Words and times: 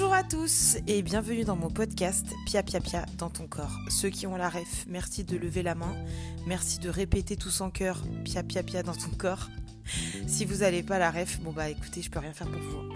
Bonjour 0.00 0.14
à 0.14 0.22
tous 0.22 0.76
et 0.86 1.02
bienvenue 1.02 1.42
dans 1.42 1.56
mon 1.56 1.70
podcast 1.70 2.24
Pia 2.46 2.62
Pia 2.62 2.78
Pia 2.78 3.04
dans 3.18 3.30
ton 3.30 3.48
corps. 3.48 3.76
Ceux 3.90 4.10
qui 4.10 4.28
ont 4.28 4.36
la 4.36 4.48
ref, 4.48 4.86
merci 4.86 5.24
de 5.24 5.36
lever 5.36 5.64
la 5.64 5.74
main. 5.74 5.92
Merci 6.46 6.78
de 6.78 6.88
répéter 6.88 7.34
tous 7.34 7.60
en 7.62 7.72
cœur 7.72 8.00
Pia 8.24 8.44
Pia 8.44 8.62
Pia 8.62 8.84
dans 8.84 8.92
ton 8.92 9.10
corps. 9.18 9.48
Si 10.28 10.44
vous 10.44 10.58
n'avez 10.58 10.84
pas 10.84 11.00
la 11.00 11.10
ref, 11.10 11.40
bon 11.40 11.50
bah 11.50 11.68
écoutez, 11.68 12.00
je 12.00 12.12
peux 12.12 12.20
rien 12.20 12.32
faire 12.32 12.46
pour 12.46 12.60
vous. 12.60 12.94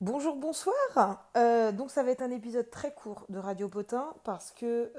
Bonjour, 0.00 0.36
bonsoir. 0.36 1.28
Euh, 1.36 1.70
donc 1.70 1.90
ça 1.90 2.02
va 2.02 2.12
être 2.12 2.22
un 2.22 2.30
épisode 2.30 2.70
très 2.70 2.94
court 2.94 3.26
de 3.28 3.36
Radio 3.36 3.68
Potin 3.68 4.14
parce 4.24 4.52
que 4.52 4.90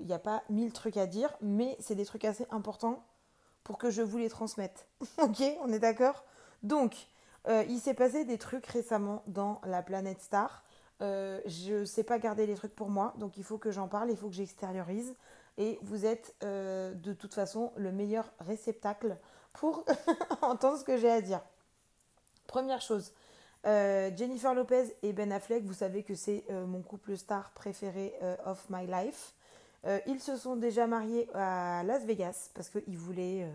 il 0.00 0.06
n'y 0.06 0.14
a 0.14 0.18
pas 0.18 0.44
mille 0.48 0.72
trucs 0.72 0.96
à 0.96 1.06
dire, 1.06 1.28
mais 1.42 1.76
c'est 1.78 1.94
des 1.94 2.06
trucs 2.06 2.24
assez 2.24 2.46
importants 2.50 3.04
pour 3.64 3.78
que 3.78 3.90
je 3.90 4.02
vous 4.02 4.18
les 4.18 4.28
transmette. 4.28 4.86
ok, 5.18 5.42
on 5.62 5.72
est 5.72 5.78
d'accord? 5.78 6.24
Donc, 6.62 7.08
euh, 7.48 7.64
il 7.68 7.78
s'est 7.78 7.94
passé 7.94 8.24
des 8.24 8.38
trucs 8.38 8.66
récemment 8.66 9.22
dans 9.26 9.60
la 9.64 9.82
planète 9.82 10.20
Star. 10.20 10.62
Euh, 11.02 11.40
je 11.46 11.80
ne 11.80 11.84
sais 11.84 12.04
pas 12.04 12.18
garder 12.18 12.46
les 12.46 12.54
trucs 12.54 12.74
pour 12.74 12.88
moi, 12.88 13.14
donc 13.18 13.36
il 13.36 13.44
faut 13.44 13.58
que 13.58 13.70
j'en 13.70 13.88
parle, 13.88 14.10
il 14.10 14.16
faut 14.16 14.28
que 14.28 14.34
j'extériorise. 14.34 15.14
Et 15.58 15.78
vous 15.82 16.06
êtes 16.06 16.34
euh, 16.42 16.94
de 16.94 17.12
toute 17.12 17.34
façon 17.34 17.72
le 17.76 17.92
meilleur 17.92 18.32
réceptacle 18.40 19.16
pour 19.52 19.84
entendre 20.42 20.78
ce 20.78 20.84
que 20.84 20.96
j'ai 20.96 21.10
à 21.10 21.20
dire. 21.20 21.40
Première 22.46 22.80
chose, 22.80 23.12
Jennifer 23.64 24.54
Lopez 24.54 24.94
et 25.02 25.14
Ben 25.14 25.32
Affleck, 25.32 25.64
vous 25.64 25.72
savez 25.72 26.02
que 26.02 26.14
c'est 26.14 26.44
mon 26.50 26.82
couple 26.82 27.16
star 27.16 27.50
préféré 27.52 28.14
of 28.44 28.66
my 28.68 28.86
life. 28.86 29.34
Euh, 29.86 29.98
ils 30.06 30.20
se 30.20 30.36
sont 30.36 30.56
déjà 30.56 30.86
mariés 30.86 31.28
à 31.34 31.82
Las 31.84 32.04
Vegas 32.04 32.50
parce 32.54 32.70
qu'ils 32.70 32.96
voulaient 32.96 33.46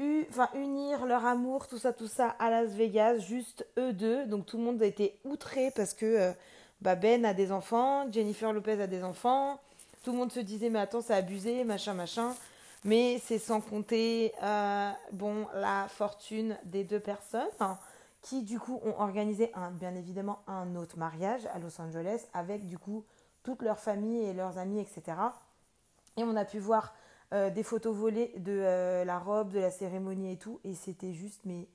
euh, 0.00 0.34
unir 0.54 1.06
leur 1.06 1.24
amour, 1.24 1.68
tout 1.68 1.78
ça, 1.78 1.92
tout 1.92 2.08
ça 2.08 2.34
à 2.38 2.50
Las 2.50 2.70
Vegas, 2.70 3.18
juste 3.18 3.66
eux 3.78 3.92
deux. 3.92 4.26
Donc 4.26 4.46
tout 4.46 4.58
le 4.58 4.64
monde 4.64 4.82
a 4.82 4.86
été 4.86 5.18
outré 5.24 5.70
parce 5.70 5.94
que 5.94 6.06
euh, 6.06 6.32
bah, 6.80 6.96
Ben 6.96 7.24
a 7.24 7.34
des 7.34 7.52
enfants, 7.52 8.10
Jennifer 8.10 8.52
Lopez 8.52 8.82
a 8.82 8.86
des 8.88 9.04
enfants. 9.04 9.60
Tout 10.02 10.12
le 10.12 10.18
monde 10.18 10.32
se 10.32 10.40
disait 10.40 10.70
mais 10.70 10.80
attends 10.80 11.02
c'est 11.02 11.14
abusé, 11.14 11.62
machin, 11.64 11.94
machin. 11.94 12.34
Mais 12.84 13.20
c'est 13.24 13.38
sans 13.38 13.60
compter 13.60 14.32
bon, 15.12 15.46
la 15.54 15.88
fortune 15.88 16.56
des 16.64 16.84
deux 16.84 17.00
personnes 17.00 17.48
qui 18.22 18.42
du 18.42 18.60
coup 18.60 18.80
ont 18.84 19.00
organisé 19.00 19.50
bien 19.72 19.96
évidemment 19.96 20.38
un 20.46 20.76
autre 20.76 20.96
mariage 20.96 21.44
à 21.52 21.58
Los 21.58 21.80
Angeles 21.80 22.24
avec 22.34 22.66
du 22.66 22.78
coup 22.78 23.04
toute 23.48 23.62
leur 23.62 23.78
famille 23.78 24.26
et 24.26 24.34
leurs 24.34 24.58
amis, 24.58 24.78
etc. 24.78 25.16
Et 26.18 26.22
on 26.22 26.36
a 26.36 26.44
pu 26.44 26.58
voir 26.58 26.94
euh, 27.32 27.48
des 27.48 27.62
photos 27.62 27.96
volées 27.96 28.34
de 28.36 28.52
euh, 28.52 29.06
la 29.06 29.18
robe, 29.18 29.52
de 29.52 29.58
la 29.58 29.70
cérémonie 29.70 30.32
et 30.32 30.36
tout. 30.36 30.60
Et 30.64 30.74
c'était 30.74 31.14
juste, 31.14 31.40
mais. 31.46 31.66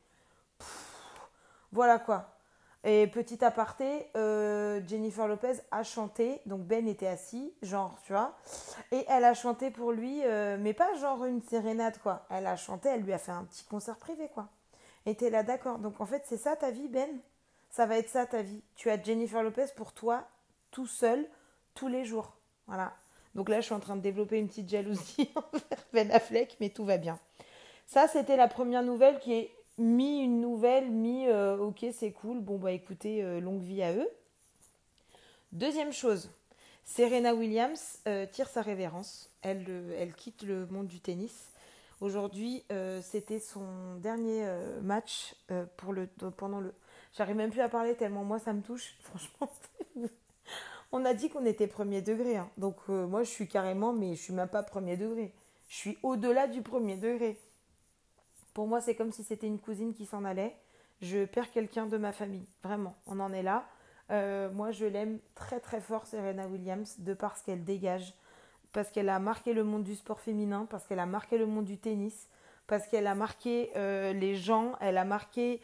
voilà 1.72 1.98
quoi. 1.98 2.30
Et 2.84 3.08
petit 3.08 3.44
aparté, 3.44 4.08
euh, 4.16 4.82
Jennifer 4.86 5.28
Lopez 5.28 5.62
a 5.72 5.82
chanté, 5.82 6.42
donc 6.46 6.62
Ben 6.62 6.88
était 6.88 7.08
assis, 7.08 7.52
genre, 7.64 7.98
tu 8.04 8.14
vois, 8.14 8.38
et 8.92 9.06
elle 9.08 9.26
a 9.26 9.34
chanté 9.34 9.72
pour 9.72 9.94
lui, 9.94 10.22
mais 10.60 10.74
pas 10.74 10.94
genre 10.98 11.26
une 11.26 11.42
sérénade, 11.42 11.98
quoi. 12.04 12.28
Elle 12.30 12.46
a 12.46 12.56
chanté, 12.56 12.90
elle 12.90 13.02
lui 13.02 13.14
a 13.14 13.18
fait 13.18 13.32
un 13.32 13.46
petit 13.46 13.64
concert 13.64 13.96
privé, 13.98 14.30
quoi. 14.32 14.50
Et 15.08 15.16
t'es 15.16 15.32
là, 15.32 15.42
d'accord. 15.42 15.80
Donc 15.80 16.02
en 16.02 16.06
fait, 16.06 16.22
c'est 16.28 16.38
ça 16.38 16.56
ta 16.56 16.70
vie, 16.70 16.88
Ben? 16.88 17.10
Ça 17.72 17.88
va 17.88 17.98
être 17.98 18.10
ça 18.10 18.28
ta 18.28 18.44
vie. 18.44 18.62
Tu 18.76 18.92
as 18.92 19.02
Jennifer 19.02 19.42
Lopez 19.42 19.68
pour 19.76 19.94
toi, 19.94 20.28
tout 20.70 20.88
seul, 20.88 21.28
tous 21.74 21.88
les 21.88 22.06
jours. 22.06 22.34
Voilà. 22.68 22.94
Donc 23.36 23.50
là, 23.50 23.60
je 23.60 23.66
suis 23.66 23.74
en 23.74 23.80
train 23.80 23.96
de 23.96 24.02
développer 24.02 24.38
une 24.38 24.48
petite 24.48 24.70
jalousie 24.70 25.30
envers 25.36 25.86
Ben 25.92 26.12
Affleck, 26.12 26.58
mais 26.60 26.70
tout 26.70 26.86
va 26.86 26.98
bien. 26.98 27.20
Ça, 27.88 28.08
c'était 28.08 28.38
la 28.38 28.48
première 28.48 28.84
nouvelle 28.84 29.20
qui 29.20 29.34
est 29.34 29.52
mis 29.78 30.22
une 30.22 30.40
nouvelle, 30.40 30.92
mis 30.92 31.28
euh, 31.28 31.58
ok, 31.58 31.86
c'est 31.92 32.12
cool, 32.12 32.40
bon, 32.40 32.58
bah 32.58 32.72
écoutez, 32.72 33.24
euh, 33.24 33.40
longue 33.40 33.62
vie 33.62 33.82
à 33.82 33.94
eux. 33.94 34.10
Deuxième 35.52 35.92
chose, 35.92 36.32
Serena 36.86 37.34
Williams 37.34 38.00
euh, 38.08 38.26
tire 38.26 38.50
sa 38.50 38.62
révérence. 38.62 39.30
Elle, 39.42 39.66
elle 39.98 40.14
quitte 40.14 40.44
le 40.44 40.66
monde 40.68 40.88
du 40.88 41.00
tennis. 41.00 41.50
Aujourd'hui, 42.02 42.66
c'était 43.02 43.40
son 43.40 43.96
dernier 43.96 44.46
match 44.82 45.36
pour 45.78 45.94
le, 45.94 46.08
pendant 46.36 46.60
le. 46.60 46.74
J'arrive 47.16 47.38
même 47.38 47.50
plus 47.50 47.62
à 47.62 47.70
parler 47.70 47.96
tellement 47.96 48.26
moi 48.26 48.40
ça 48.40 48.52
me 48.52 48.62
touche. 48.62 48.98
Franchement, 49.02 49.50
on 50.94 51.04
a 51.06 51.14
dit 51.16 51.30
qu'on 51.30 51.46
était 51.46 51.68
premier 51.68 52.02
degré. 52.02 52.38
Hein. 52.38 52.50
Donc 52.58 52.78
euh, 52.88 53.08
moi, 53.08 53.24
je 53.24 53.30
suis 53.30 53.48
carrément, 53.48 53.92
mais 53.92 54.16
je 54.16 54.22
suis 54.22 54.34
même 54.34 54.48
pas 54.48 54.64
premier 54.64 54.96
degré. 54.96 55.34
Je 55.68 55.76
suis 55.76 55.98
au-delà 56.04 56.48
du 56.48 56.62
premier 56.62 56.96
degré. 56.96 57.38
Pour 58.54 58.68
moi, 58.68 58.80
c'est 58.80 58.96
comme 58.96 59.12
si 59.12 59.24
c'était 59.24 59.48
une 59.48 59.60
cousine 59.60 59.94
qui 59.96 60.06
s'en 60.06 60.24
allait. 60.24 60.56
Je 61.02 61.26
perds 61.26 61.52
quelqu'un 61.52 61.88
de 61.88 61.98
ma 61.98 62.12
famille. 62.12 62.46
Vraiment, 62.64 62.96
on 63.08 63.20
en 63.20 63.34
est 63.34 63.42
là. 63.42 63.66
Euh, 64.12 64.52
moi, 64.52 64.70
je 64.70 64.86
l'aime 64.86 65.20
très 65.34 65.60
très 65.60 65.82
fort, 65.82 66.06
Serena 66.06 66.48
Williams, 66.48 67.00
de 67.00 67.16
par 67.16 67.36
ce 67.38 67.44
qu'elle 67.44 67.64
dégage. 67.64 68.14
Parce 68.72 68.92
qu'elle 68.92 69.10
a 69.10 69.18
marqué 69.18 69.54
le 69.54 69.64
monde 69.64 69.84
du 69.84 69.96
sport 69.96 70.20
féminin, 70.20 70.68
parce 70.70 70.86
qu'elle 70.86 71.00
a 71.00 71.08
marqué 71.08 71.40
le 71.40 71.48
monde 71.48 71.66
du 71.66 71.80
tennis, 71.80 72.30
parce 72.68 72.88
qu'elle 72.88 73.08
a 73.08 73.16
marqué 73.16 73.72
euh, 73.76 74.14
les 74.14 74.36
gens, 74.36 74.74
elle 74.80 74.98
a 74.98 75.06
marqué 75.06 75.60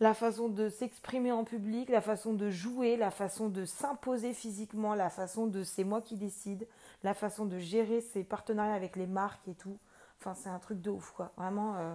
la 0.00 0.14
façon 0.14 0.48
de 0.48 0.68
s'exprimer 0.68 1.32
en 1.32 1.44
public, 1.44 1.88
la 1.88 2.00
façon 2.00 2.34
de 2.34 2.50
jouer, 2.50 2.96
la 2.96 3.10
façon 3.10 3.48
de 3.48 3.64
s'imposer 3.64 4.34
physiquement, 4.34 4.94
la 4.94 5.10
façon 5.10 5.46
de 5.46 5.64
c'est 5.64 5.84
moi 5.84 6.02
qui 6.02 6.16
décide, 6.16 6.66
la 7.02 7.14
façon 7.14 7.46
de 7.46 7.58
gérer 7.58 8.00
ses 8.00 8.24
partenariats 8.24 8.74
avec 8.74 8.96
les 8.96 9.06
marques 9.06 9.48
et 9.48 9.54
tout. 9.54 9.78
Enfin, 10.20 10.34
c'est 10.34 10.48
un 10.48 10.58
truc 10.58 10.80
de 10.80 10.90
ouf, 10.90 11.12
quoi. 11.12 11.32
Vraiment. 11.36 11.76
Euh, 11.76 11.94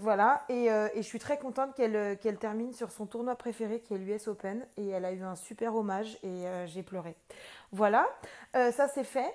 voilà. 0.00 0.44
Euh, 0.50 0.88
et, 0.94 1.02
je 1.02 1.06
suis 1.06 1.18
très 1.18 1.38
contente 1.38 1.74
qu'elle 1.74 1.96
euh, 1.96 2.16
qu'elle 2.16 2.38
termine 2.38 2.72
sur 2.72 2.90
son 2.90 3.06
tournoi 3.06 3.36
préféré 3.36 3.80
qui 3.80 3.94
est 3.94 3.98
l'US 3.98 4.28
Open. 4.28 4.66
Et 4.76 4.88
elle 4.88 5.04
a 5.04 5.12
eu 5.12 5.22
un 5.22 5.36
super 5.36 5.74
hommage 5.74 6.18
et 6.22 6.44
j'ai 6.66 6.82
pleuré. 6.82 7.16
Voilà. 7.72 8.06
ça, 8.54 8.88
c'est 8.88 9.04
fait. 9.04 9.32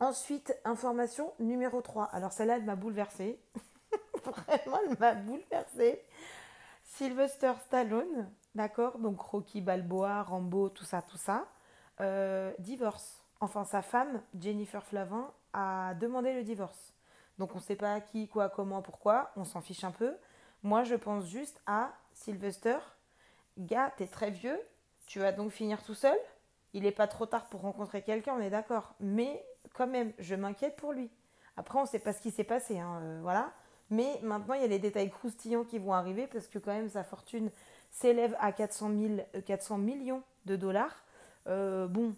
Ensuite, 0.00 0.56
information 0.64 1.32
numéro 1.38 1.80
3. 1.80 2.06
Alors, 2.12 2.32
celle-là, 2.32 2.56
elle 2.56 2.64
m'a 2.64 2.74
bouleversée. 2.74 3.38
Vraiment, 4.24 4.80
elle 4.84 4.98
m'a 4.98 5.14
bouleversée. 5.14 6.02
Sylvester 6.96 7.54
Stallone, 7.64 8.30
d'accord, 8.54 8.98
donc 8.98 9.18
Rocky 9.18 9.62
Balboa, 9.62 10.22
Rambo, 10.24 10.68
tout 10.68 10.84
ça, 10.84 11.00
tout 11.00 11.16
ça, 11.16 11.48
euh, 12.02 12.52
divorce. 12.58 13.24
Enfin, 13.40 13.64
sa 13.64 13.80
femme, 13.80 14.20
Jennifer 14.38 14.84
Flavin, 14.84 15.32
a 15.54 15.94
demandé 15.94 16.34
le 16.34 16.42
divorce. 16.42 16.92
Donc 17.38 17.52
on 17.54 17.58
ne 17.58 17.62
sait 17.62 17.76
pas 17.76 17.98
qui, 18.02 18.28
quoi, 18.28 18.50
comment, 18.50 18.82
pourquoi, 18.82 19.30
on 19.36 19.44
s'en 19.44 19.62
fiche 19.62 19.84
un 19.84 19.90
peu. 19.90 20.14
Moi, 20.62 20.84
je 20.84 20.94
pense 20.94 21.24
juste 21.24 21.62
à 21.66 21.92
Sylvester. 22.12 22.76
Gars, 23.56 23.90
t'es 23.96 24.06
très 24.06 24.30
vieux, 24.30 24.60
tu 25.06 25.18
vas 25.18 25.32
donc 25.32 25.50
finir 25.50 25.82
tout 25.82 25.94
seul. 25.94 26.18
Il 26.74 26.82
n'est 26.82 26.92
pas 26.92 27.06
trop 27.06 27.24
tard 27.24 27.46
pour 27.48 27.62
rencontrer 27.62 28.02
quelqu'un, 28.02 28.34
on 28.34 28.40
est 28.40 28.50
d'accord. 28.50 28.94
Mais 29.00 29.42
quand 29.72 29.86
même, 29.86 30.12
je 30.18 30.34
m'inquiète 30.34 30.76
pour 30.76 30.92
lui. 30.92 31.10
Après, 31.56 31.78
on 31.78 31.82
ne 31.82 31.88
sait 31.88 31.98
pas 31.98 32.12
ce 32.12 32.20
qui 32.20 32.30
s'est 32.30 32.44
passé, 32.44 32.78
hein, 32.78 33.00
euh, 33.02 33.20
voilà. 33.22 33.50
Mais 33.92 34.18
maintenant, 34.22 34.54
il 34.54 34.62
y 34.62 34.64
a 34.64 34.68
les 34.68 34.78
détails 34.78 35.10
croustillants 35.10 35.64
qui 35.64 35.78
vont 35.78 35.92
arriver 35.92 36.26
parce 36.26 36.46
que 36.46 36.58
quand 36.58 36.72
même 36.72 36.88
sa 36.88 37.04
fortune 37.04 37.50
s'élève 37.90 38.34
à 38.40 38.50
400, 38.50 38.90
400 39.44 39.76
millions 39.76 40.22
de 40.46 40.56
dollars. 40.56 41.04
Euh, 41.46 41.86
bon, 41.88 42.14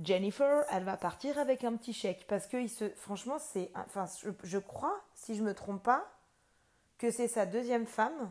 Jennifer, 0.00 0.64
elle 0.70 0.84
va 0.84 0.96
partir 0.96 1.36
avec 1.40 1.64
un 1.64 1.74
petit 1.74 1.92
chèque 1.92 2.24
parce 2.28 2.46
que 2.46 2.56
il 2.56 2.70
se, 2.70 2.88
franchement, 2.90 3.40
c'est, 3.40 3.72
enfin, 3.74 4.06
je, 4.44 4.58
crois, 4.58 4.96
si 5.12 5.34
je 5.34 5.42
me 5.42 5.54
trompe 5.54 5.82
pas, 5.82 6.08
que 6.98 7.10
c'est 7.10 7.26
sa 7.26 7.46
deuxième 7.46 7.86
femme 7.86 8.30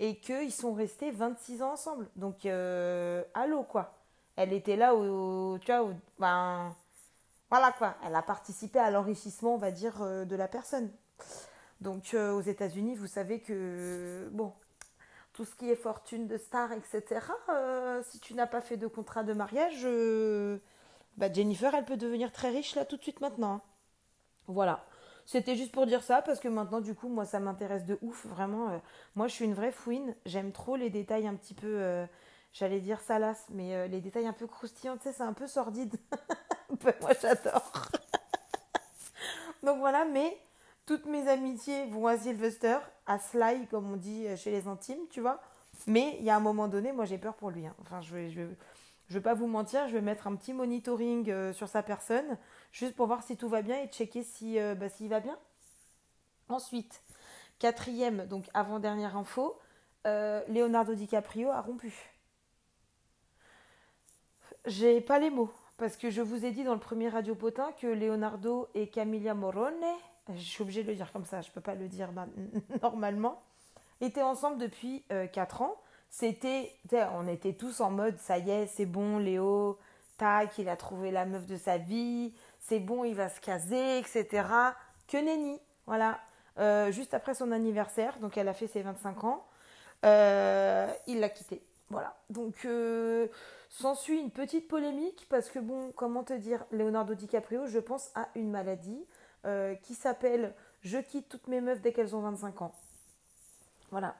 et 0.00 0.18
qu'ils 0.18 0.52
sont 0.52 0.72
restés 0.72 1.12
26 1.12 1.62
ans 1.62 1.74
ensemble. 1.74 2.08
Donc, 2.16 2.46
euh, 2.46 3.22
allô 3.34 3.62
quoi. 3.62 3.94
Elle 4.34 4.52
était 4.52 4.76
là 4.76 4.96
au, 4.96 5.56
tu 5.60 5.70
vois, 5.70 5.88
ben, 6.18 6.74
voilà 7.48 7.70
quoi. 7.70 7.94
Elle 8.04 8.16
a 8.16 8.22
participé 8.22 8.80
à 8.80 8.90
l'enrichissement, 8.90 9.54
on 9.54 9.58
va 9.58 9.70
dire, 9.70 10.02
euh, 10.02 10.24
de 10.24 10.34
la 10.34 10.48
personne. 10.48 10.90
Donc 11.80 12.14
euh, 12.14 12.32
aux 12.32 12.40
États-Unis, 12.40 12.96
vous 12.96 13.06
savez 13.06 13.40
que, 13.40 14.28
bon, 14.32 14.52
tout 15.32 15.44
ce 15.44 15.54
qui 15.54 15.70
est 15.70 15.76
fortune 15.76 16.26
de 16.26 16.36
star, 16.36 16.72
etc., 16.72 17.20
euh, 17.50 18.02
si 18.02 18.18
tu 18.18 18.34
n'as 18.34 18.46
pas 18.46 18.60
fait 18.60 18.76
de 18.76 18.86
contrat 18.86 19.22
de 19.22 19.32
mariage, 19.32 19.82
euh, 19.84 20.58
bah 21.16 21.32
Jennifer, 21.32 21.72
elle 21.74 21.84
peut 21.84 21.96
devenir 21.96 22.32
très 22.32 22.50
riche 22.50 22.74
là 22.74 22.84
tout 22.84 22.96
de 22.96 23.02
suite 23.02 23.20
maintenant. 23.20 23.60
Voilà. 24.48 24.84
C'était 25.26 25.56
juste 25.56 25.72
pour 25.72 25.86
dire 25.86 26.02
ça 26.02 26.22
parce 26.22 26.40
que 26.40 26.48
maintenant, 26.48 26.80
du 26.80 26.94
coup, 26.94 27.08
moi, 27.08 27.26
ça 27.26 27.38
m'intéresse 27.38 27.84
de 27.84 27.98
ouf, 28.00 28.26
vraiment. 28.26 28.80
moi, 29.14 29.28
je 29.28 29.34
suis 29.34 29.44
une 29.44 29.52
vraie 29.52 29.72
fouine. 29.72 30.14
J'aime 30.24 30.52
trop 30.52 30.74
les 30.74 30.88
détails 30.88 31.26
un 31.26 31.34
petit 31.34 31.52
peu, 31.52 32.06
j'allais 32.54 32.80
dire 32.80 32.98
salace, 33.00 33.44
mais 33.50 33.88
les 33.88 34.00
détails 34.00 34.26
un 34.26 34.32
peu 34.32 34.46
croustillants, 34.46 34.96
tu 34.96 35.02
sais, 35.02 35.12
c'est 35.12 35.22
un 35.22 35.34
peu 35.34 35.46
sordide. 35.46 35.96
moi, 37.02 37.12
j'adore. 37.20 37.72
Donc 39.62 39.80
voilà, 39.80 40.06
mais 40.06 40.40
toutes 40.88 41.04
mes 41.04 41.28
amitiés 41.28 41.84
vont 41.84 42.06
à 42.06 42.16
Sylvester, 42.16 42.78
à 43.06 43.18
Sly, 43.18 43.66
comme 43.66 43.92
on 43.92 43.96
dit 43.96 44.26
chez 44.38 44.50
les 44.50 44.66
intimes, 44.66 45.06
tu 45.10 45.20
vois. 45.20 45.38
Mais 45.86 46.16
il 46.18 46.24
y 46.24 46.30
a 46.30 46.36
un 46.36 46.40
moment 46.40 46.66
donné, 46.66 46.92
moi 46.92 47.04
j'ai 47.04 47.18
peur 47.18 47.34
pour 47.34 47.50
lui. 47.50 47.66
Hein. 47.66 47.74
Enfin, 47.82 48.00
je 48.00 48.14
vais, 48.14 48.30
je, 48.30 48.40
vais 49.10 49.20
pas 49.20 49.34
vous 49.34 49.46
mentir, 49.46 49.86
je 49.86 49.92
vais 49.92 50.00
mettre 50.00 50.26
un 50.26 50.34
petit 50.34 50.54
monitoring 50.54 51.30
euh, 51.30 51.52
sur 51.52 51.68
sa 51.68 51.82
personne, 51.82 52.38
juste 52.72 52.96
pour 52.96 53.06
voir 53.06 53.22
si 53.22 53.36
tout 53.36 53.50
va 53.50 53.60
bien 53.60 53.82
et 53.82 53.88
checker 53.88 54.22
si, 54.22 54.58
euh, 54.58 54.74
bah, 54.74 54.88
s'il 54.88 55.10
va 55.10 55.20
bien. 55.20 55.38
Ensuite, 56.48 57.02
Quatrième, 57.58 58.24
donc 58.24 58.46
avant-dernière 58.54 59.14
info, 59.14 59.58
euh, 60.06 60.42
Leonardo 60.48 60.94
DiCaprio 60.94 61.50
a 61.50 61.60
rompu. 61.60 61.92
J'ai 64.64 65.02
pas 65.02 65.18
les 65.18 65.28
mots, 65.28 65.52
parce 65.76 65.98
que 65.98 66.08
je 66.08 66.22
vous 66.22 66.46
ai 66.46 66.50
dit 66.50 66.64
dans 66.64 66.72
le 66.72 66.80
premier 66.80 67.10
Radio 67.10 67.34
Potin 67.34 67.72
que 67.78 67.88
Leonardo 67.88 68.68
et 68.74 68.88
Camilla 68.88 69.34
Morone, 69.34 69.84
je 70.34 70.42
suis 70.42 70.62
obligée 70.62 70.82
de 70.82 70.88
le 70.88 70.94
dire 70.94 71.12
comme 71.12 71.24
ça, 71.24 71.40
je 71.40 71.50
peux 71.50 71.60
pas 71.60 71.74
le 71.74 71.88
dire 71.88 72.10
normalement, 72.82 73.42
étaient 74.00 74.22
ensemble 74.22 74.58
depuis 74.58 75.04
4 75.32 75.62
ans. 75.62 75.76
C'était, 76.10 76.72
on 77.14 77.28
était 77.28 77.52
tous 77.52 77.80
en 77.80 77.90
mode, 77.90 78.16
ça 78.18 78.38
y 78.38 78.50
est, 78.50 78.66
c'est 78.66 78.86
bon, 78.86 79.18
Léo, 79.18 79.78
tac, 80.16 80.56
il 80.58 80.68
a 80.68 80.76
trouvé 80.76 81.10
la 81.10 81.26
meuf 81.26 81.46
de 81.46 81.56
sa 81.56 81.78
vie, 81.78 82.32
c'est 82.60 82.80
bon, 82.80 83.04
il 83.04 83.14
va 83.14 83.28
se 83.28 83.40
caser, 83.40 83.98
etc. 83.98 84.44
Que 85.06 85.18
nenni, 85.18 85.60
voilà. 85.86 86.18
Euh, 86.58 86.90
juste 86.90 87.14
après 87.14 87.34
son 87.34 87.52
anniversaire, 87.52 88.18
donc 88.18 88.36
elle 88.36 88.48
a 88.48 88.54
fait 88.54 88.66
ses 88.66 88.82
25 88.82 89.24
ans, 89.24 89.46
euh, 90.04 90.88
il 91.06 91.20
l'a 91.20 91.28
quitté. 91.28 91.62
Voilà. 91.88 92.16
Donc, 92.30 92.64
euh, 92.64 93.28
s'ensuit 93.70 94.18
une 94.18 94.30
petite 94.30 94.68
polémique 94.68 95.26
parce 95.30 95.48
que, 95.50 95.58
bon, 95.58 95.92
comment 95.92 96.24
te 96.24 96.32
dire, 96.32 96.64
Leonardo 96.72 97.14
DiCaprio, 97.14 97.66
je 97.66 97.78
pense, 97.78 98.10
a 98.14 98.28
une 98.34 98.50
maladie 98.50 99.06
qui 99.82 99.94
s'appelle 99.94 100.54
Je 100.82 100.98
quitte 100.98 101.28
toutes 101.28 101.46
mes 101.48 101.60
meufs 101.60 101.80
dès 101.80 101.92
qu'elles 101.92 102.14
ont 102.14 102.20
25 102.20 102.62
ans. 102.62 102.72
Voilà. 103.90 104.16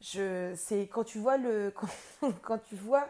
Je, 0.00 0.52
c'est 0.56 0.88
quand 0.88 1.04
tu 1.04 1.18
vois 1.18 1.36
le, 1.36 1.72
quand 2.42 2.58
tu 2.58 2.76
vois 2.76 3.08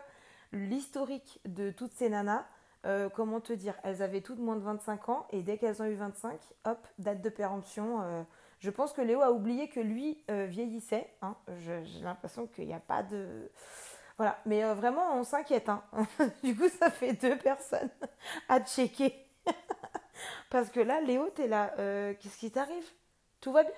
l'historique 0.53 1.41
de 1.45 1.71
toutes 1.71 1.93
ces 1.93 2.09
nanas, 2.09 2.45
euh, 2.85 3.09
comment 3.09 3.41
te 3.41 3.53
dire, 3.53 3.75
elles 3.83 4.03
avaient 4.03 4.21
toutes 4.21 4.39
moins 4.39 4.57
de 4.57 4.61
25 4.61 5.09
ans 5.09 5.27
et 5.31 5.43
dès 5.43 5.59
qu'elles 5.59 5.83
ont 5.83 5.87
eu 5.87 5.95
25, 5.95 6.39
hop, 6.67 6.87
date 6.99 7.21
de 7.21 7.29
péremption. 7.29 8.03
Euh, 8.03 8.23
je 8.61 8.71
pense 8.71 8.93
que 8.93 9.03
Léo 9.03 9.23
a 9.23 9.33
oublié 9.33 9.69
que 9.69 9.81
lui 9.81 10.23
euh, 10.31 10.47
vieillissait. 10.47 11.13
Hein. 11.21 11.37
j'ai 11.59 11.83
l'impression 12.03 12.47
qu'il 12.47 12.67
n'y 12.67 12.75
a 12.75 12.81
pas 12.81 13.03
de... 13.03 13.51
Voilà, 14.17 14.39
mais 14.47 14.63
vraiment, 14.73 15.19
on 15.19 15.25
s'inquiète. 15.25 15.69
Hein. 15.69 15.83
du 16.45 16.57
coup, 16.57 16.69
ça 16.69 16.91
fait 16.91 17.13
deux 17.13 17.37
personnes 17.37 17.91
à 18.49 18.61
checker. 18.61 19.26
Parce 20.51 20.71
que 20.71 20.81
là, 20.81 21.01
Léo, 21.01 21.29
t'es 21.31 21.47
là. 21.47 21.73
Qu'est-ce 22.15 22.39
qui 22.39 22.51
t'arrive? 22.51 22.85
Tout 23.41 23.53
va 23.53 23.63
bien? 23.63 23.73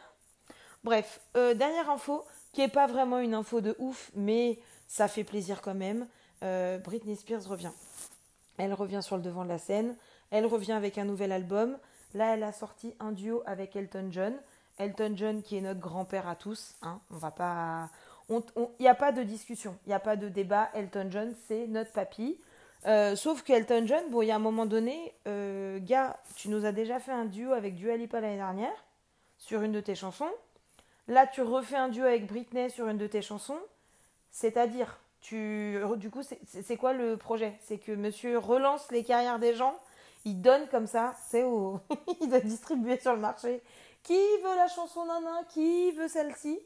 Bref, 0.84 1.20
dernière 1.34 1.90
info, 1.90 2.24
qui 2.52 2.60
n'est 2.60 2.68
pas 2.68 2.86
vraiment 2.86 3.18
une 3.18 3.34
info 3.34 3.60
de 3.60 3.74
ouf, 3.78 4.10
mais 4.14 4.58
ça 4.86 5.08
fait 5.08 5.24
plaisir 5.24 5.60
quand 5.62 5.74
même. 5.74 6.06
Britney 6.40 7.16
Spears 7.16 7.44
revient. 7.46 7.72
Elle 8.56 8.74
revient 8.74 9.02
sur 9.02 9.16
le 9.16 9.22
devant 9.22 9.44
de 9.44 9.48
la 9.48 9.58
scène. 9.58 9.96
Elle 10.30 10.46
revient 10.46 10.72
avec 10.72 10.98
un 10.98 11.04
nouvel 11.04 11.32
album. 11.32 11.78
Là, 12.14 12.34
elle 12.34 12.42
a 12.42 12.52
sorti 12.52 12.94
un 13.00 13.12
duo 13.12 13.42
avec 13.46 13.76
Elton 13.76 14.08
John. 14.10 14.34
Elton 14.78 15.12
John, 15.16 15.42
qui 15.42 15.56
est 15.56 15.60
notre 15.60 15.80
grand-père 15.80 16.28
à 16.28 16.36
tous. 16.36 16.74
Hein. 16.82 17.00
On 17.10 17.16
va 17.16 17.30
pas. 17.30 17.90
Il 18.30 18.42
n'y 18.80 18.88
a 18.88 18.94
pas 18.94 19.10
de 19.10 19.22
discussion, 19.22 19.78
il 19.86 19.88
n'y 19.88 19.94
a 19.94 20.00
pas 20.00 20.16
de 20.16 20.28
débat. 20.28 20.68
Elton 20.74 21.08
John, 21.10 21.34
c'est 21.46 21.66
notre 21.66 21.92
papy. 21.92 22.38
Euh, 22.86 23.16
sauf 23.16 23.42
que 23.42 23.52
Elton 23.52 23.84
John, 23.86 24.02
bon, 24.10 24.22
il 24.22 24.26
y 24.26 24.30
a 24.30 24.36
un 24.36 24.40
moment 24.40 24.66
donné, 24.66 25.12
euh, 25.26 25.78
gars, 25.80 26.16
tu 26.36 26.48
nous 26.48 26.64
as 26.64 26.72
déjà 26.72 27.00
fait 27.00 27.12
un 27.12 27.24
duo 27.24 27.52
avec 27.52 27.74
Dua 27.74 27.96
Lipa 27.96 28.20
l'année 28.20 28.36
dernière 28.36 28.84
sur 29.36 29.62
une 29.62 29.72
de 29.72 29.80
tes 29.80 29.94
chansons. 29.94 30.30
Là, 31.08 31.26
tu 31.26 31.42
refais 31.42 31.76
un 31.76 31.88
duo 31.88 32.04
avec 32.04 32.26
Britney 32.26 32.70
sur 32.70 32.88
une 32.88 32.98
de 32.98 33.06
tes 33.06 33.22
chansons. 33.22 33.58
C'est-à-dire, 34.30 35.00
tu, 35.20 35.78
du 35.96 36.10
coup, 36.10 36.22
c'est 36.22 36.76
quoi 36.76 36.92
le 36.92 37.16
projet? 37.16 37.58
C'est 37.60 37.78
que 37.78 37.92
monsieur 37.92 38.38
relance 38.38 38.90
les 38.92 39.02
carrières 39.02 39.38
des 39.38 39.54
gens, 39.54 39.74
il 40.24 40.40
donne 40.40 40.68
comme 40.68 40.86
ça, 40.86 41.14
c'est 41.28 41.42
au... 41.42 41.80
il 42.20 42.28
doit 42.28 42.40
distribuer 42.40 42.98
sur 43.00 43.14
le 43.14 43.20
marché. 43.20 43.62
Qui 44.02 44.18
veut 44.42 44.56
la 44.56 44.68
chanson 44.68 45.04
Nana? 45.06 45.42
Qui 45.48 45.90
veut 45.92 46.08
celle-ci? 46.08 46.60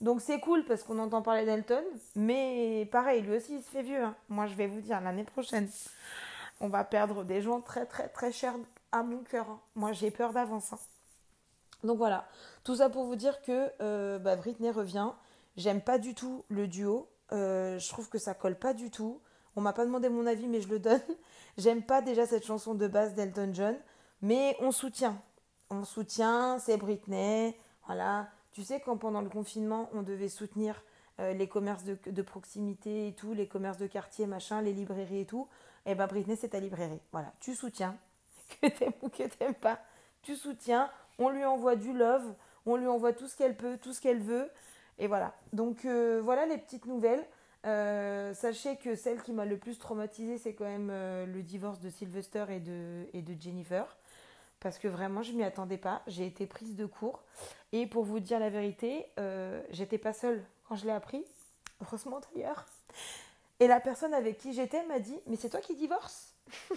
Donc 0.00 0.20
c'est 0.20 0.38
cool 0.38 0.64
parce 0.64 0.84
qu'on 0.84 0.98
entend 1.00 1.22
parler 1.22 1.44
d'Elton, 1.44 1.82
mais 2.14 2.88
pareil, 2.92 3.22
lui 3.22 3.36
aussi 3.36 3.56
il 3.56 3.62
se 3.62 3.70
fait 3.70 3.82
vieux. 3.82 4.02
Hein. 4.02 4.14
Moi 4.28 4.46
je 4.46 4.54
vais 4.54 4.68
vous 4.68 4.80
dire, 4.80 5.00
l'année 5.00 5.24
prochaine, 5.24 5.68
on 6.60 6.68
va 6.68 6.84
perdre 6.84 7.24
des 7.24 7.42
gens 7.42 7.60
très 7.60 7.84
très 7.84 8.08
très 8.08 8.30
chers 8.30 8.54
à 8.92 9.02
mon 9.02 9.24
cœur. 9.24 9.48
Hein. 9.50 9.60
Moi 9.74 9.92
j'ai 9.92 10.10
peur 10.10 10.32
d'avance. 10.32 10.72
Hein. 10.72 10.78
Donc 11.82 11.98
voilà, 11.98 12.28
tout 12.64 12.76
ça 12.76 12.90
pour 12.90 13.04
vous 13.04 13.16
dire 13.16 13.42
que 13.42 13.70
euh, 13.80 14.18
bah, 14.18 14.36
Britney 14.36 14.70
revient. 14.70 15.10
J'aime 15.56 15.80
pas 15.80 15.98
du 15.98 16.14
tout 16.14 16.44
le 16.48 16.68
duo. 16.68 17.08
Euh, 17.32 17.78
je 17.78 17.88
trouve 17.88 18.08
que 18.08 18.18
ça 18.18 18.34
colle 18.34 18.56
pas 18.56 18.74
du 18.74 18.90
tout. 18.90 19.20
On 19.56 19.60
m'a 19.60 19.72
pas 19.72 19.84
demandé 19.84 20.08
mon 20.08 20.26
avis, 20.26 20.46
mais 20.46 20.60
je 20.60 20.68
le 20.68 20.78
donne. 20.78 21.02
J'aime 21.58 21.82
pas 21.82 22.02
déjà 22.02 22.26
cette 22.26 22.46
chanson 22.46 22.74
de 22.74 22.86
base 22.86 23.14
d'Elton 23.14 23.50
John, 23.52 23.76
mais 24.22 24.56
on 24.60 24.70
soutient. 24.70 25.20
On 25.70 25.84
soutient, 25.84 26.60
c'est 26.60 26.76
Britney. 26.76 27.56
Voilà. 27.86 28.28
Tu 28.58 28.64
sais, 28.64 28.80
quand 28.80 28.96
pendant 28.96 29.20
le 29.20 29.28
confinement, 29.28 29.88
on 29.92 30.02
devait 30.02 30.28
soutenir 30.28 30.82
euh, 31.20 31.32
les 31.32 31.46
commerces 31.46 31.84
de, 31.84 32.22
proximité 32.22 33.06
et 33.06 33.12
tout, 33.12 33.32
les 33.32 33.46
commerces 33.46 33.78
de 33.78 33.86
quartier, 33.86 34.26
machin, 34.26 34.62
les 34.62 34.72
librairies 34.72 35.20
et 35.20 35.26
tout, 35.26 35.46
et 35.86 35.92
eh 35.92 35.94
ben 35.94 36.08
Britney, 36.08 36.34
c'est 36.34 36.48
ta 36.48 36.58
librairie. 36.58 36.98
Voilà. 37.12 37.32
Tu 37.38 37.54
soutiens. 37.54 37.96
Que 38.60 38.66
t'aimes 38.66 38.94
ou 39.02 39.10
que 39.10 39.22
t'aimes 39.22 39.54
pas, 39.54 39.78
tu 40.22 40.34
soutiens. 40.34 40.90
On 41.20 41.28
lui 41.28 41.44
envoie 41.44 41.76
du 41.76 41.92
love, 41.92 42.34
on 42.66 42.74
lui 42.74 42.88
envoie 42.88 43.12
tout 43.12 43.28
ce 43.28 43.36
qu'elle 43.36 43.56
peut, 43.56 43.78
tout 43.80 43.92
ce 43.92 44.00
qu'elle 44.00 44.18
veut. 44.18 44.50
Et 44.98 45.06
voilà. 45.06 45.36
Donc 45.52 45.84
euh, 45.84 46.20
voilà 46.20 46.44
les 46.46 46.58
petites 46.58 46.86
nouvelles. 46.86 47.24
Euh, 47.64 48.34
sachez 48.34 48.74
que 48.74 48.96
celle 48.96 49.22
qui 49.22 49.30
m'a 49.30 49.44
le 49.44 49.56
plus 49.56 49.78
traumatisée, 49.78 50.36
c'est 50.36 50.54
quand 50.54 50.64
même 50.64 50.88
le 50.88 51.42
divorce 51.42 51.78
de 51.78 51.90
Sylvester 51.90 52.46
et 52.48 52.58
de, 52.58 53.06
et 53.12 53.22
de 53.22 53.40
Jennifer. 53.40 53.96
Parce 54.60 54.78
que 54.78 54.88
vraiment, 54.88 55.22
je 55.22 55.32
m'y 55.32 55.44
attendais 55.44 55.78
pas. 55.78 56.02
J'ai 56.06 56.26
été 56.26 56.46
prise 56.46 56.74
de 56.74 56.86
court. 56.86 57.22
Et 57.72 57.86
pour 57.86 58.04
vous 58.04 58.20
dire 58.20 58.40
la 58.40 58.50
vérité, 58.50 59.06
j'étais 59.70 59.98
pas 59.98 60.12
seule 60.12 60.44
quand 60.68 60.76
je 60.76 60.84
l'ai 60.84 60.92
appris. 60.92 61.24
Heureusement 61.80 62.20
d'ailleurs. 62.32 62.66
Et 63.60 63.66
la 63.66 63.80
personne 63.80 64.14
avec 64.14 64.38
qui 64.38 64.52
j'étais 64.52 64.84
m'a 64.86 65.00
dit 65.00 65.18
Mais 65.26 65.36
c'est 65.36 65.50
toi 65.50 65.60
qui 65.60 65.74
divorces? 65.74 66.34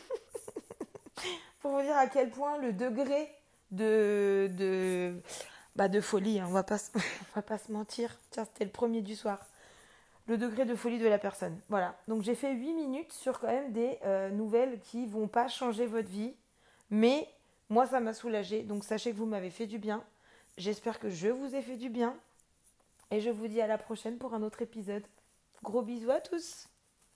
Pour 1.61 1.71
vous 1.71 1.81
dire 1.81 1.95
à 1.95 2.07
quel 2.07 2.29
point 2.31 2.57
le 2.57 2.73
degré 2.73 3.29
de, 3.69 4.49
de 4.57 5.21
bah 5.75 5.87
de 5.87 6.01
folie, 6.01 6.39
hein, 6.39 6.45
on 6.47 6.51
va 6.51 6.63
pas 6.63 6.77
on 6.95 7.35
va 7.35 7.41
pas 7.41 7.57
se 7.57 7.71
mentir. 7.71 8.17
Tiens, 8.31 8.45
c'était 8.45 8.65
le 8.65 8.71
premier 8.71 9.01
du 9.01 9.15
soir. 9.15 9.39
Le 10.27 10.37
degré 10.37 10.65
de 10.65 10.75
folie 10.75 10.99
de 10.99 11.07
la 11.07 11.17
personne. 11.19 11.59
Voilà. 11.69 11.95
Donc 12.07 12.23
j'ai 12.23 12.35
fait 12.35 12.53
8 12.53 12.73
minutes 12.73 13.13
sur 13.13 13.39
quand 13.39 13.47
même 13.47 13.71
des 13.71 13.99
euh, 14.03 14.29
nouvelles 14.29 14.79
qui 14.79 15.05
vont 15.05 15.27
pas 15.27 15.47
changer 15.47 15.85
votre 15.85 16.09
vie, 16.09 16.33
mais 16.89 17.27
moi 17.71 17.87
ça 17.87 18.01
m'a 18.01 18.13
soulagé. 18.13 18.63
Donc 18.63 18.83
sachez 18.83 19.11
que 19.11 19.17
vous 19.17 19.25
m'avez 19.25 19.49
fait 19.49 19.65
du 19.65 19.79
bien. 19.79 20.03
J'espère 20.57 20.99
que 20.99 21.09
je 21.09 21.29
vous 21.29 21.55
ai 21.55 21.61
fait 21.61 21.77
du 21.77 21.89
bien. 21.89 22.15
Et 23.09 23.21
je 23.21 23.29
vous 23.29 23.47
dis 23.47 23.61
à 23.61 23.67
la 23.67 23.77
prochaine 23.77 24.17
pour 24.17 24.33
un 24.33 24.43
autre 24.43 24.61
épisode. 24.61 25.03
Gros 25.63 25.81
bisous 25.81 26.11
à 26.11 26.19
tous 26.19 26.67